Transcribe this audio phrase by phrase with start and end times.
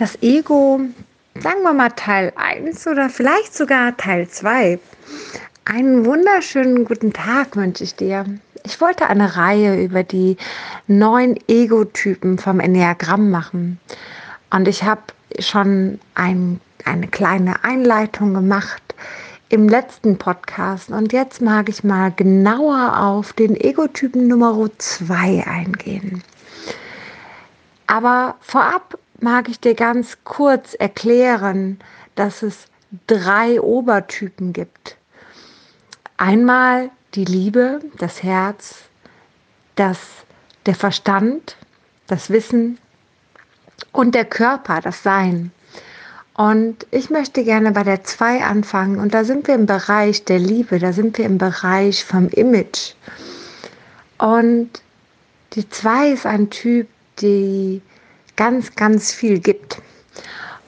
[0.00, 0.80] das Ego,
[1.38, 4.78] sagen wir mal Teil 1 oder vielleicht sogar Teil 2.
[5.66, 8.24] Einen wunderschönen guten Tag wünsche ich dir.
[8.64, 10.38] Ich wollte eine Reihe über die
[10.86, 13.78] neun Ego-Typen vom Enneagramm machen.
[14.50, 15.02] Und ich habe
[15.38, 18.82] schon ein, eine kleine Einleitung gemacht
[19.50, 20.88] im letzten Podcast.
[20.88, 26.22] Und jetzt mag ich mal genauer auf den Ego-Typen Nummer 2 eingehen.
[27.86, 31.78] Aber vorab mag ich dir ganz kurz erklären,
[32.14, 32.66] dass es
[33.06, 34.96] drei Obertypen gibt.
[36.16, 38.76] Einmal die Liebe, das Herz,
[39.76, 39.98] das,
[40.66, 41.56] der Verstand,
[42.06, 42.78] das Wissen
[43.92, 45.52] und der Körper, das Sein.
[46.34, 48.98] Und ich möchte gerne bei der 2 anfangen.
[48.98, 52.94] Und da sind wir im Bereich der Liebe, da sind wir im Bereich vom Image.
[54.18, 54.70] Und
[55.52, 56.88] die 2 ist ein Typ,
[57.20, 57.82] die
[58.36, 59.80] ganz, ganz viel gibt.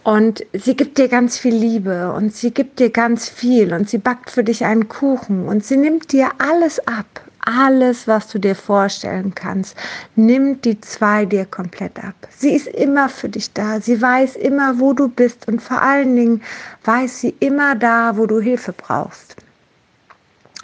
[0.04, 3.98] Und sie gibt dir ganz viel Liebe und sie gibt dir ganz viel und sie
[3.98, 7.06] backt für dich einen Kuchen und sie nimmt dir alles ab.
[7.44, 9.76] Alles, was du dir vorstellen kannst,
[10.14, 12.14] nimmt die zwei dir komplett ab.
[12.36, 13.80] Sie ist immer für dich da.
[13.80, 16.42] Sie weiß immer, wo du bist und vor allen Dingen
[16.84, 19.36] weiß sie immer da, wo du Hilfe brauchst.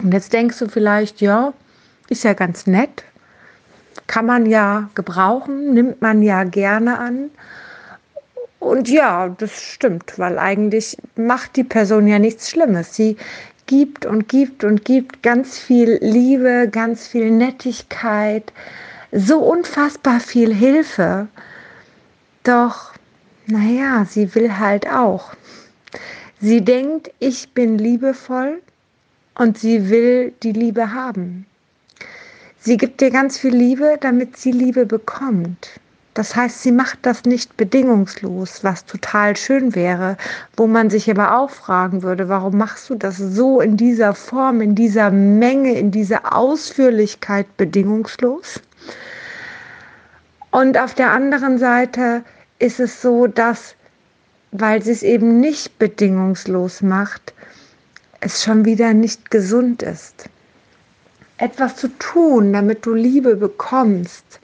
[0.01, 1.53] Und jetzt denkst du vielleicht, ja,
[2.09, 3.03] ist ja ganz nett,
[4.09, 7.31] kann man ja gebrauchen, nimmt man ja gerne an.
[8.59, 12.97] Und ja, das stimmt, weil eigentlich macht die Person ja nichts Schlimmes.
[12.97, 13.17] Sie
[13.67, 18.53] gibt und gibt und gibt ganz viel Liebe, ganz viel Nettigkeit,
[19.12, 21.28] so unfassbar viel Hilfe.
[22.43, 22.95] Doch,
[23.47, 25.34] naja, sie will halt auch.
[26.41, 28.62] Sie denkt, ich bin liebevoll
[29.34, 31.47] und sie will die Liebe haben.
[32.69, 35.81] Sie gibt dir ganz viel Liebe, damit sie Liebe bekommt.
[36.13, 40.19] Das heißt, sie macht das nicht bedingungslos, was total schön wäre,
[40.55, 44.61] wo man sich aber auch fragen würde, warum machst du das so in dieser Form,
[44.61, 48.61] in dieser Menge, in dieser Ausführlichkeit bedingungslos?
[50.51, 52.23] Und auf der anderen Seite
[52.59, 53.77] ist es so, dass,
[54.53, 57.33] weil sie es eben nicht bedingungslos macht,
[58.21, 60.28] es schon wieder nicht gesund ist
[61.38, 64.41] etwas zu tun, damit du Liebe bekommst,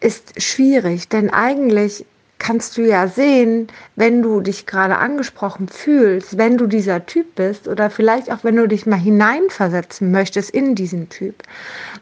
[0.00, 2.06] ist schwierig, denn eigentlich
[2.38, 7.68] kannst du ja sehen, wenn du dich gerade angesprochen fühlst, wenn du dieser Typ bist
[7.68, 11.42] oder vielleicht auch wenn du dich mal hineinversetzen möchtest in diesen Typ,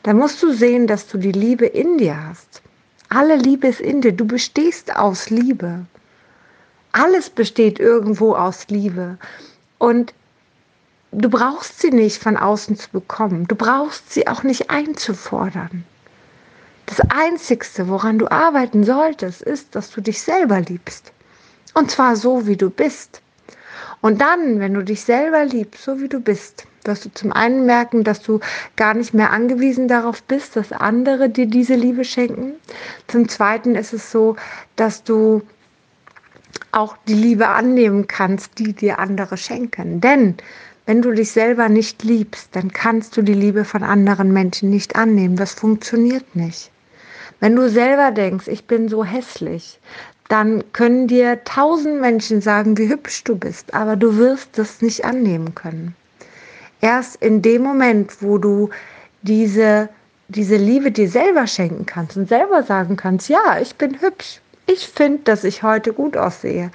[0.04, 2.62] dann musst du sehen, dass du die Liebe in dir hast.
[3.08, 4.12] Alle Liebe ist in dir.
[4.12, 5.87] Du bestehst aus Liebe.
[6.92, 9.19] Alles besteht irgendwo aus Liebe.
[9.78, 10.14] Und
[11.12, 13.46] du brauchst sie nicht von außen zu bekommen.
[13.48, 15.84] Du brauchst sie auch nicht einzufordern.
[16.86, 21.12] Das Einzigste, woran du arbeiten solltest, ist, dass du dich selber liebst.
[21.74, 23.20] Und zwar so, wie du bist.
[24.00, 27.66] Und dann, wenn du dich selber liebst, so wie du bist, wirst du zum einen
[27.66, 28.40] merken, dass du
[28.76, 32.54] gar nicht mehr angewiesen darauf bist, dass andere dir diese Liebe schenken.
[33.06, 34.36] Zum zweiten ist es so,
[34.76, 35.42] dass du
[36.72, 40.00] auch die Liebe annehmen kannst, die dir andere schenken.
[40.00, 40.36] Denn
[40.88, 44.97] wenn du dich selber nicht liebst, dann kannst du die Liebe von anderen Menschen nicht
[44.97, 45.37] annehmen.
[45.37, 46.71] Das funktioniert nicht.
[47.41, 49.78] Wenn du selber denkst, ich bin so hässlich,
[50.31, 55.04] dann können dir tausend Menschen sagen, wie hübsch du bist, aber du wirst das nicht
[55.04, 55.94] annehmen können.
[56.81, 58.70] Erst in dem Moment, wo du
[59.20, 59.91] diese,
[60.28, 64.88] diese Liebe dir selber schenken kannst und selber sagen kannst, ja, ich bin hübsch, ich
[64.88, 66.70] finde, dass ich heute gut aussehe,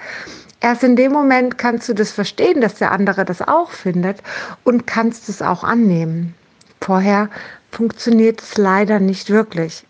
[0.64, 4.22] Erst in dem Moment kannst du das verstehen, dass der andere das auch findet
[4.64, 6.34] und kannst es auch annehmen.
[6.80, 7.28] Vorher
[7.70, 9.84] funktioniert es leider nicht wirklich.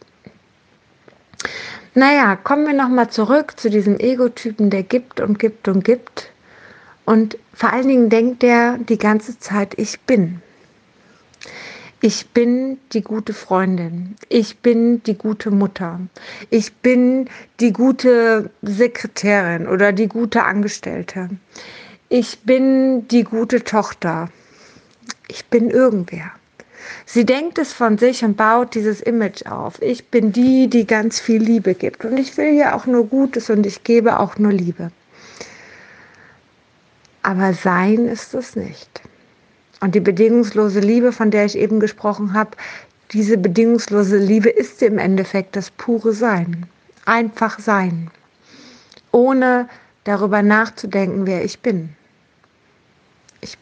[1.95, 6.33] Naja, kommen wir nochmal zurück zu diesem Ego-Typen, der gibt und gibt und gibt.
[7.05, 10.43] Und vor allen Dingen denkt er die ganze Zeit, ich bin.
[12.07, 14.17] Ich bin die gute Freundin.
[14.29, 16.01] Ich bin die gute Mutter.
[16.51, 21.31] Ich bin die gute Sekretärin oder die gute Angestellte.
[22.11, 24.29] Ich bin die gute Tochter.
[25.29, 26.31] Ich bin irgendwer.
[27.07, 29.81] Sie denkt es von sich und baut dieses Image auf.
[29.81, 32.05] Ich bin die, die ganz viel Liebe gibt.
[32.05, 34.91] Und ich will ja auch nur Gutes und ich gebe auch nur Liebe.
[37.23, 39.01] Aber sein ist es nicht.
[39.81, 42.51] Und die bedingungslose Liebe, von der ich eben gesprochen habe,
[43.13, 46.67] diese bedingungslose Liebe ist im Endeffekt das pure Sein.
[47.05, 48.11] Einfach sein.
[49.13, 49.69] Ohne
[50.05, 51.91] darüber nachzudenken, wer ich bin.
[53.41, 53.57] Ich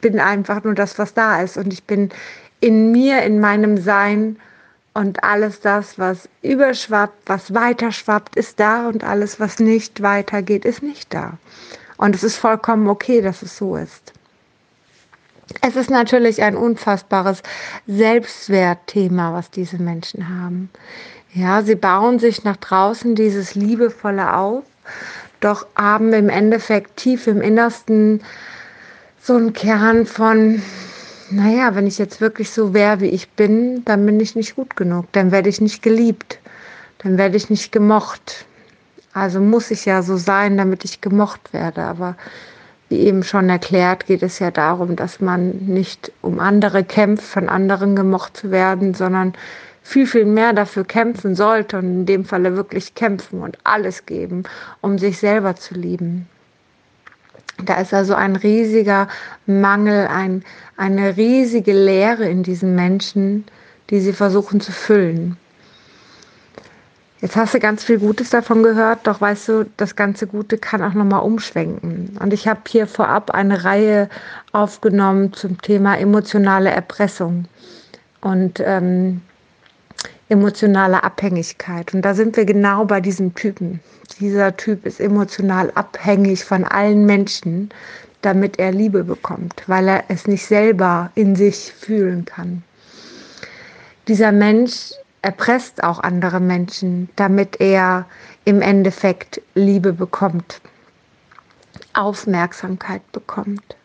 [0.00, 1.56] bin einfach nur das, was da ist.
[1.56, 2.10] Und ich bin
[2.60, 4.36] in mir, in meinem Sein
[4.98, 10.82] Und alles das, was überschwappt, was weiterschwappt, ist da und alles, was nicht weitergeht, ist
[10.82, 11.38] nicht da.
[11.98, 14.12] Und es ist vollkommen okay, dass es so ist.
[15.62, 17.42] Es ist natürlich ein unfassbares
[17.86, 20.70] Selbstwertthema, was diese Menschen haben.
[21.32, 24.64] Ja, sie bauen sich nach draußen dieses Liebevolle auf,
[25.40, 28.22] doch haben im Endeffekt tief im Innersten
[29.22, 30.62] so einen Kern von,
[31.30, 34.74] naja, wenn ich jetzt wirklich so wäre, wie ich bin, dann bin ich nicht gut
[34.76, 36.38] genug, dann werde ich nicht geliebt,
[36.98, 38.46] dann werde ich nicht gemocht.
[39.12, 41.82] Also muss ich ja so sein, damit ich gemocht werde.
[41.82, 42.16] Aber
[42.88, 47.48] wie eben schon erklärt, geht es ja darum, dass man nicht um andere kämpft, von
[47.48, 49.34] anderen gemocht zu werden, sondern
[49.82, 54.44] viel, viel mehr dafür kämpfen sollte und in dem Falle wirklich kämpfen und alles geben,
[54.80, 56.28] um sich selber zu lieben.
[57.64, 59.08] Da ist also ein riesiger
[59.46, 60.44] Mangel, ein,
[60.76, 63.44] eine riesige Leere in diesen Menschen,
[63.90, 65.36] die sie versuchen zu füllen.
[67.20, 70.82] Jetzt hast du ganz viel Gutes davon gehört, doch weißt du, das ganze Gute kann
[70.82, 72.16] auch nochmal umschwenken.
[72.20, 74.08] Und ich habe hier vorab eine Reihe
[74.52, 77.46] aufgenommen zum Thema emotionale Erpressung
[78.20, 79.20] und ähm,
[80.28, 81.92] emotionale Abhängigkeit.
[81.92, 83.80] Und da sind wir genau bei diesem Typen.
[84.20, 87.70] Dieser Typ ist emotional abhängig von allen Menschen,
[88.22, 92.62] damit er Liebe bekommt, weil er es nicht selber in sich fühlen kann.
[94.06, 94.92] Dieser Mensch
[95.28, 98.06] erpresst auch andere Menschen, damit er
[98.46, 100.62] im Endeffekt Liebe bekommt,
[101.92, 103.76] Aufmerksamkeit bekommt.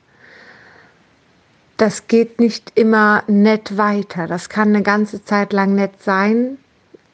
[1.76, 4.26] Das geht nicht immer nett weiter.
[4.28, 6.58] Das kann eine ganze Zeit lang nett sein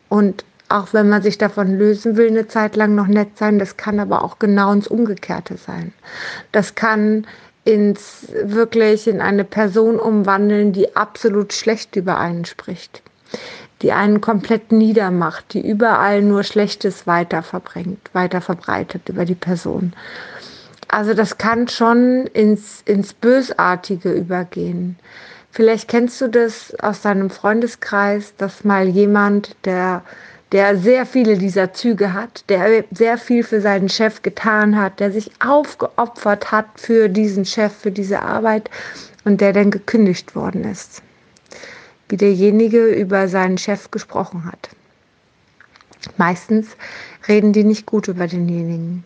[0.10, 3.58] und auch wenn man sich davon lösen will, eine Zeit lang noch nett sein.
[3.58, 5.92] Das kann aber auch genau ins Umgekehrte sein.
[6.52, 7.26] Das kann
[7.66, 13.02] ins wirklich in eine Person umwandeln, die absolut schlecht über einen spricht
[13.82, 19.94] die einen komplett niedermacht, die überall nur Schlechtes weiter verbringt, weiter verbreitet über die Person.
[20.90, 24.98] Also das kann schon ins, ins Bösartige übergehen.
[25.52, 30.04] Vielleicht kennst du das aus deinem Freundeskreis, dass mal jemand, der,
[30.52, 35.12] der sehr viele dieser Züge hat, der sehr viel für seinen Chef getan hat, der
[35.12, 38.70] sich aufgeopfert hat für diesen Chef, für diese Arbeit
[39.26, 41.02] und der dann gekündigt worden ist
[42.10, 44.70] wie derjenige über seinen Chef gesprochen hat.
[46.18, 46.68] Meistens
[47.28, 49.06] reden die nicht gut über denjenigen.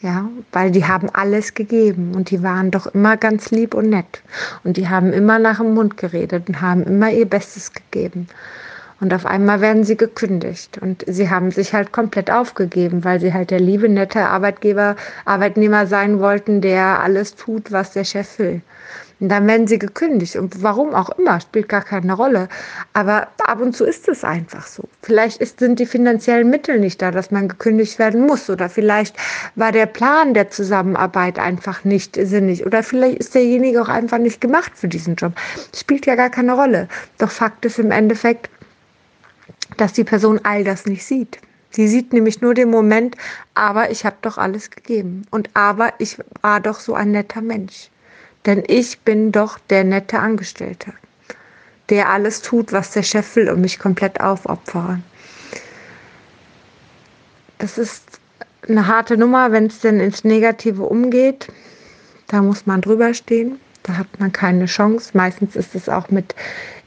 [0.00, 4.22] Ja, weil die haben alles gegeben und die waren doch immer ganz lieb und nett.
[4.64, 8.26] Und die haben immer nach dem Mund geredet und haben immer ihr Bestes gegeben.
[9.02, 13.34] Und auf einmal werden sie gekündigt und sie haben sich halt komplett aufgegeben, weil sie
[13.34, 14.94] halt der liebe, nette Arbeitgeber,
[15.24, 18.62] Arbeitnehmer sein wollten, der alles tut, was der Chef will.
[19.18, 20.36] Und dann werden sie gekündigt.
[20.36, 22.48] Und warum auch immer, spielt gar keine Rolle.
[22.92, 24.84] Aber ab und zu ist es einfach so.
[25.02, 28.50] Vielleicht ist, sind die finanziellen Mittel nicht da, dass man gekündigt werden muss.
[28.50, 29.16] Oder vielleicht
[29.56, 32.66] war der Plan der Zusammenarbeit einfach nicht sinnig.
[32.66, 35.32] Oder vielleicht ist derjenige auch einfach nicht gemacht für diesen Job.
[35.74, 36.86] Spielt ja gar keine Rolle.
[37.18, 38.48] Doch Fakt ist im Endeffekt,
[39.76, 41.38] dass die Person all das nicht sieht.
[41.70, 43.16] Sie sieht nämlich nur den Moment,
[43.54, 45.22] aber ich habe doch alles gegeben.
[45.30, 47.88] Und aber ich war doch so ein netter Mensch.
[48.44, 50.92] Denn ich bin doch der nette Angestellte,
[51.88, 55.00] der alles tut, was der Chef will und mich komplett aufopfere.
[57.58, 58.02] Das ist
[58.68, 61.48] eine harte Nummer, wenn es denn ins Negative umgeht.
[62.26, 63.60] Da muss man drüber stehen.
[63.82, 65.10] Da hat man keine Chance.
[65.14, 66.34] Meistens ist es auch mit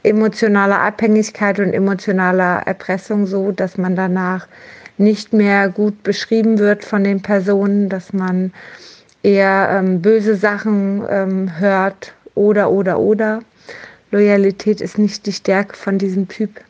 [0.02, 4.46] emotionaler Abhängigkeit und emotionaler Erpressung so, dass man danach
[4.98, 8.52] nicht mehr gut beschrieben wird von den Personen, dass man
[9.22, 13.40] eher ähm, böse Sachen ähm, hört oder, oder, oder.
[14.10, 16.60] Loyalität ist nicht die Stärke von diesem Typ.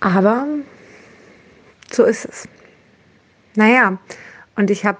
[0.00, 0.46] Aber
[1.92, 2.48] so ist es.
[3.54, 3.98] Naja,
[4.56, 4.98] und ich habe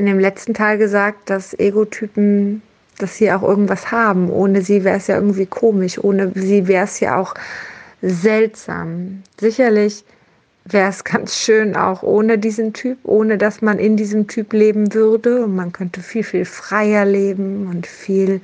[0.00, 2.62] in dem letzten Teil gesagt, dass Egotypen,
[2.98, 4.30] dass sie auch irgendwas haben.
[4.30, 6.02] Ohne sie wäre es ja irgendwie komisch.
[6.02, 7.34] Ohne sie wäre es ja auch
[8.00, 9.22] seltsam.
[9.38, 10.02] Sicherlich
[10.64, 14.94] wäre es ganz schön auch ohne diesen Typ, ohne dass man in diesem Typ leben
[14.94, 15.44] würde.
[15.44, 18.40] Und man könnte viel, viel freier leben und viel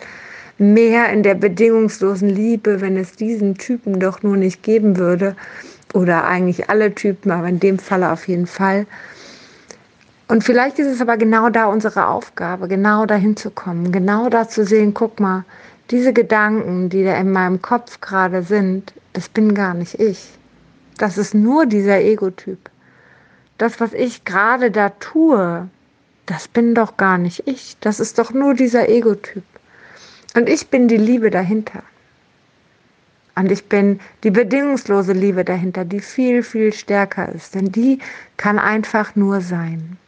[0.59, 5.37] mehr in der bedingungslosen Liebe, wenn es diesen Typen doch nur nicht geben würde.
[5.95, 8.87] Oder eigentlich alle Typen, aber in dem Fall auf jeden Fall.
[10.29, 14.49] Und vielleicht ist es aber genau da unsere Aufgabe, genau dahin zu kommen, genau da
[14.49, 15.45] zu sehen, guck mal,
[15.91, 20.31] diese Gedanken, die da in meinem Kopf gerade sind, das bin gar nicht ich.
[20.99, 22.59] Das ist nur dieser Ego-Typ.
[23.59, 25.69] Das, was ich gerade da tue,
[26.27, 27.77] das bin doch gar nicht ich.
[27.81, 29.45] Das ist doch nur dieser Ego-Typ.
[30.35, 31.83] Und ich bin die Liebe dahinter.
[33.37, 37.55] Und ich bin die bedingungslose Liebe dahinter, die viel, viel stärker ist.
[37.55, 38.01] Denn die
[38.37, 39.99] kann einfach nur sein.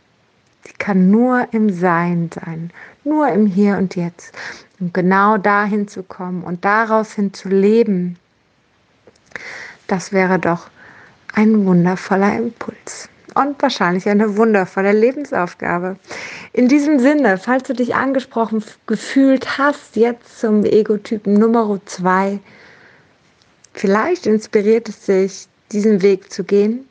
[0.69, 2.71] Die kann nur im Sein sein,
[3.05, 4.33] nur im Hier und Jetzt.
[4.81, 8.17] Und genau dahin zu kommen und daraus hin zu leben,
[9.87, 10.69] das wäre doch
[11.35, 15.97] ein wundervoller Impuls und wahrscheinlich eine wundervolle Lebensaufgabe.
[16.53, 22.41] In diesem Sinne, falls du dich angesprochen gefühlt hast, jetzt zum Egotypen Nummer 2,
[23.75, 26.88] vielleicht inspiriert es dich, diesen Weg zu gehen.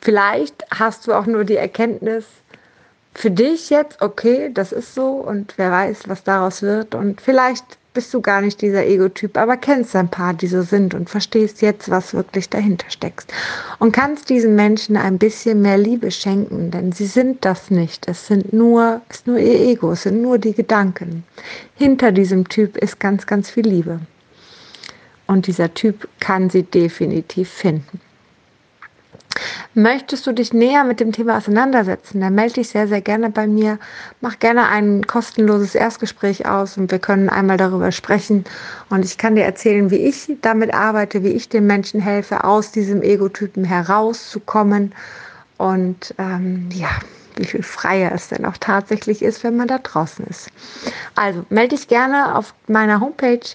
[0.00, 2.24] Vielleicht hast du auch nur die Erkenntnis,
[3.18, 6.94] für dich jetzt, okay, das ist so und wer weiß, was daraus wird.
[6.94, 10.94] Und vielleicht bist du gar nicht dieser Ego-Typ, aber kennst ein paar, die so sind
[10.94, 13.32] und verstehst jetzt, was wirklich dahinter steckt.
[13.80, 18.06] Und kannst diesen Menschen ein bisschen mehr Liebe schenken, denn sie sind das nicht.
[18.06, 21.24] Es sind nur, es ist nur ihr Ego, es sind nur die Gedanken.
[21.74, 23.98] Hinter diesem Typ ist ganz, ganz viel Liebe.
[25.26, 28.00] Und dieser Typ kann sie definitiv finden.
[29.78, 33.46] Möchtest du dich näher mit dem Thema auseinandersetzen, dann melde dich sehr, sehr gerne bei
[33.46, 33.78] mir.
[34.20, 38.42] Mach gerne ein kostenloses Erstgespräch aus und wir können einmal darüber sprechen.
[38.90, 42.72] Und ich kann dir erzählen, wie ich damit arbeite, wie ich den Menschen helfe, aus
[42.72, 44.92] diesem Egotypen herauszukommen.
[45.58, 46.90] Und ähm, ja,
[47.36, 50.50] wie viel freier es denn auch tatsächlich ist, wenn man da draußen ist.
[51.14, 53.46] Also melde dich gerne auf meiner Homepage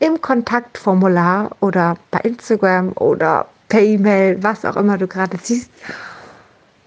[0.00, 5.70] im Kontaktformular oder bei Instagram oder per E-Mail, was auch immer du gerade siehst.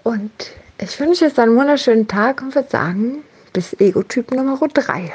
[0.02, 0.30] Und
[0.78, 3.18] ich wünsche jetzt einen wunderschönen Tag und würde sagen,
[3.52, 5.12] bis Ego-Typ Nummer 3.